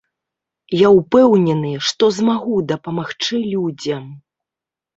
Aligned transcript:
Я 0.77 0.89
ўпэўнены, 0.99 1.73
што 1.89 2.09
змагу 2.17 2.63
дапамагчы 2.73 3.45
людзям. 3.53 4.13